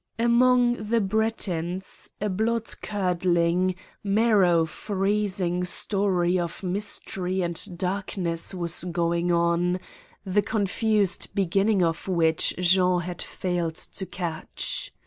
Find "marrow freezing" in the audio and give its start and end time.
4.03-5.63